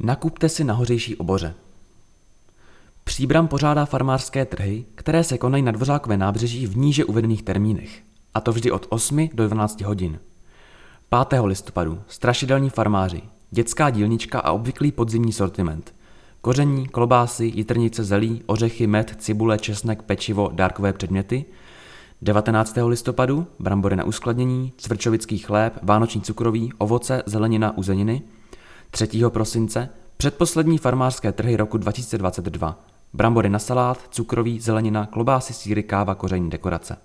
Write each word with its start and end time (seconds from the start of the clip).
Nakupte 0.00 0.48
si 0.48 0.64
na 0.64 0.74
hořejší 0.74 1.16
oboře. 1.16 1.54
Příbram 3.04 3.48
pořádá 3.48 3.84
farmářské 3.84 4.44
trhy, 4.44 4.84
které 4.94 5.24
se 5.24 5.38
konají 5.38 5.62
na 5.62 5.72
Dvořákové 5.72 6.16
nábřeží 6.16 6.66
v 6.66 6.76
níže 6.76 7.04
uvedených 7.04 7.42
termínech, 7.42 8.02
a 8.34 8.40
to 8.40 8.52
vždy 8.52 8.70
od 8.70 8.86
8 8.88 9.28
do 9.34 9.46
12 9.46 9.80
hodin. 9.80 10.20
5. 11.28 11.40
listopadu 11.44 12.00
strašidelní 12.08 12.70
farmáři, 12.70 13.22
dětská 13.50 13.90
dílnička 13.90 14.40
a 14.40 14.52
obvyklý 14.52 14.92
podzimní 14.92 15.32
sortiment. 15.32 15.94
Koření, 16.40 16.88
klobásy, 16.88 17.52
jitrnice 17.54 18.04
zelí, 18.04 18.42
ořechy, 18.46 18.86
med, 18.86 19.14
cibule, 19.18 19.58
česnek, 19.58 20.02
pečivo, 20.02 20.50
dárkové 20.52 20.92
předměty. 20.92 21.44
19. 22.22 22.78
listopadu 22.86 23.46
brambory 23.58 23.96
na 23.96 24.04
uskladnění, 24.04 24.72
cvrčovický 24.76 25.38
chléb, 25.38 25.78
vánoční 25.82 26.20
cukroví, 26.20 26.72
ovoce, 26.78 27.22
zelenina, 27.26 27.78
uzeniny. 27.78 28.22
3. 28.90 29.08
prosince 29.28 29.88
předposlední 30.16 30.78
farmářské 30.78 31.32
trhy 31.32 31.56
roku 31.56 31.78
2022. 31.78 32.84
Brambory 33.12 33.48
na 33.48 33.58
salát, 33.58 33.98
cukroví, 34.10 34.60
zelenina, 34.60 35.06
klobásy, 35.06 35.52
síry, 35.52 35.82
káva, 35.82 36.14
koření, 36.14 36.50
dekorace. 36.50 36.96